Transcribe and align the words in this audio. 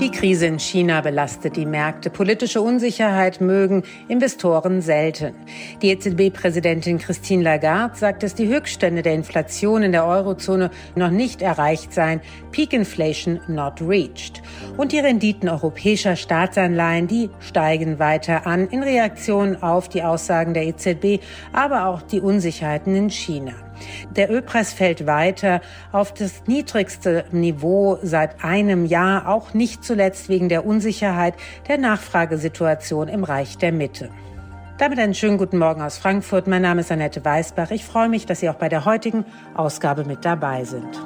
Die 0.00 0.10
Krise 0.10 0.46
in 0.46 0.58
China 0.58 1.02
belastet 1.02 1.56
die 1.56 1.66
Märkte. 1.66 2.08
Politische 2.08 2.62
Unsicherheit 2.62 3.42
mögen 3.42 3.82
Investoren 4.08 4.80
selten. 4.80 5.34
Die 5.82 5.90
EZB-Präsidentin 5.90 6.98
Christine 6.98 7.42
Lagarde 7.42 7.96
sagt, 7.96 8.22
dass 8.22 8.34
die 8.34 8.48
Höchststände 8.48 9.02
der 9.02 9.12
Inflation 9.12 9.82
in 9.82 9.92
der 9.92 10.06
Eurozone 10.06 10.70
noch 10.94 11.10
nicht 11.10 11.42
erreicht 11.42 11.92
seien. 11.92 12.22
Peak 12.50 12.72
Inflation 12.72 13.40
not 13.46 13.82
reached. 13.82 14.40
Und 14.78 14.92
die 14.92 15.00
Renditen 15.00 15.50
europäischer 15.50 16.16
Staatsanleihen, 16.16 17.06
die 17.06 17.28
steigen 17.38 17.98
weiter 17.98 18.46
an 18.46 18.68
in 18.68 18.82
Reaktion 18.82 19.62
auf 19.62 19.90
die 19.90 20.02
Aussagen 20.02 20.54
der 20.54 20.66
EZB, 20.66 21.22
aber 21.52 21.86
auch 21.86 22.00
die 22.00 22.20
Unsicherheiten 22.20 22.96
in 22.96 23.10
China. 23.10 23.52
Der 24.16 24.30
Ölpreis 24.30 24.72
fällt 24.72 25.06
weiter 25.06 25.60
auf 25.92 26.12
das 26.14 26.46
niedrigste 26.46 27.24
Niveau 27.32 27.98
seit 28.02 28.44
einem 28.44 28.86
Jahr, 28.86 29.28
auch 29.28 29.54
nicht 29.54 29.84
zuletzt 29.84 30.28
wegen 30.28 30.48
der 30.48 30.66
Unsicherheit 30.66 31.34
der 31.68 31.78
Nachfragesituation 31.78 33.08
im 33.08 33.24
Reich 33.24 33.58
der 33.58 33.72
Mitte. 33.72 34.10
Damit 34.80 34.98
einen 34.98 35.14
schönen 35.14 35.36
guten 35.36 35.58
Morgen 35.58 35.82
aus 35.82 35.98
Frankfurt. 35.98 36.46
Mein 36.46 36.62
Name 36.62 36.80
ist 36.80 36.90
Annette 36.90 37.22
Weißbach. 37.22 37.70
Ich 37.70 37.84
freue 37.84 38.08
mich, 38.08 38.24
dass 38.24 38.40
Sie 38.40 38.48
auch 38.48 38.54
bei 38.54 38.70
der 38.70 38.86
heutigen 38.86 39.26
Ausgabe 39.54 40.04
mit 40.04 40.24
dabei 40.24 40.64
sind. 40.64 40.98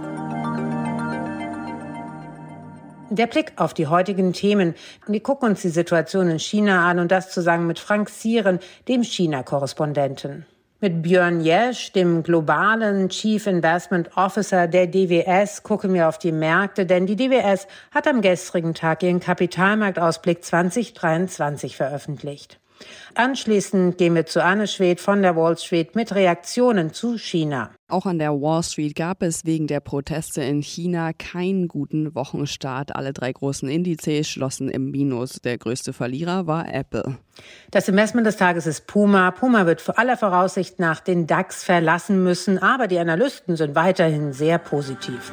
Der 3.10 3.27
Blick 3.27 3.52
auf 3.56 3.74
die 3.74 3.88
heutigen 3.88 4.32
Themen. 4.32 4.74
Wir 5.09 5.20
gucken 5.20 5.51
uns 5.51 5.62
die 5.62 5.70
Situation 5.70 6.29
in 6.30 6.38
China 6.38 6.88
an 6.88 7.01
und 7.01 7.10
das 7.10 7.30
zusammen 7.30 7.66
mit 7.66 7.80
Frank 7.80 8.10
Sieren, 8.10 8.60
dem 8.87 9.02
China-Korrespondenten 9.02 10.46
mit 10.85 11.01
Björn 11.01 11.40
Jesch, 11.40 11.93
dem 11.93 12.23
globalen 12.23 13.09
Chief 13.09 13.46
Investment 13.46 14.18
Officer 14.18 14.68
der 14.68 14.87
DWS, 14.87 15.63
gucken 15.63 15.95
wir 15.95 16.10
auf 16.10 16.18
die 16.18 16.30
Märkte, 16.30 16.85
denn 16.85 17.07
die 17.07 17.16
DWS 17.16 17.66
hat 17.91 18.07
am 18.07 18.21
gestrigen 18.21 18.74
Tag 18.74 19.02
ihren 19.02 19.18
Kapitalmarktausblick 19.18 20.45
2023 20.45 21.74
veröffentlicht. 21.74 22.60
Anschließend 23.15 23.99
gehen 23.99 24.15
wir 24.15 24.27
zu 24.27 24.43
Anne 24.43 24.66
Schwed 24.66 25.01
von 25.01 25.23
der 25.23 25.37
Wall 25.37 25.57
Street 25.57 25.95
mit 25.95 26.15
Reaktionen 26.15 26.93
zu 26.93 27.16
China. 27.16 27.71
Auch 27.88 28.07
an 28.07 28.18
der 28.18 28.32
Wall 28.32 28.63
Street 28.63 28.96
gab 28.96 29.23
es 29.23 29.45
wegen 29.45 29.66
der 29.66 29.80
Proteste 29.80 30.43
in 30.43 30.63
China 30.63 31.13
keinen 31.13 31.68
guten 31.68 32.15
Wochenstart. 32.15 32.96
Alle 32.96 33.13
drei 33.13 33.32
großen 33.32 33.68
Indizes 33.68 34.29
schlossen 34.29 34.68
im 34.68 34.91
Minus. 34.91 35.41
Der 35.43 35.59
größte 35.59 35.93
Verlierer 35.93 36.46
war 36.46 36.73
Apple. 36.73 37.18
Das 37.71 37.88
Investment 37.88 38.26
des 38.26 38.37
Tages 38.37 38.66
ist 38.66 38.87
Puma. 38.87 39.30
Puma 39.30 39.66
wird 39.66 39.80
vor 39.80 39.98
aller 39.98 40.16
Voraussicht 40.16 40.79
nach 40.80 41.01
den 41.01 41.26
DAX 41.26 41.63
verlassen 41.63 42.24
müssen, 42.24 42.59
aber 42.59 42.88
die 42.88 42.98
Analysten 42.98 43.57
sind 43.57 43.74
weiterhin 43.74 44.32
sehr 44.32 44.59
positiv. 44.59 45.32